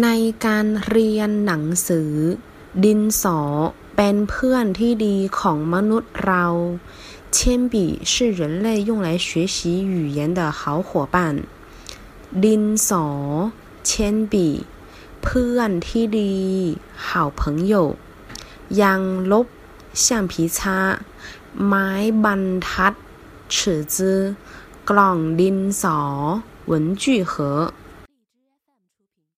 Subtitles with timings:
[0.00, 0.08] ใน
[0.46, 2.12] การเรียนหนังสือ
[2.84, 3.40] ดินสอ
[3.96, 6.44] เป็นเพื่อนที่ดีของมนุษย์เรา
[7.36, 7.38] 铅
[7.72, 7.74] 笔
[8.10, 9.56] 是人类用来学习
[9.92, 11.16] 语言的好伙伴
[12.44, 13.06] ดินสอ
[13.88, 13.90] 铅
[14.32, 14.34] 笔
[15.22, 16.34] เพื่อนที่ดี
[17.06, 17.06] 好
[17.40, 17.40] 朋
[17.72, 17.74] 友
[18.80, 19.00] ยาง
[19.32, 19.46] ลบ
[20.02, 20.58] 橡皮擦
[21.66, 21.88] ไม้
[22.24, 22.94] บรรทัด
[23.54, 23.56] 尺
[23.94, 23.96] 子
[24.90, 25.98] กล่องดินสอ
[26.70, 26.72] 文
[27.02, 27.34] 具盒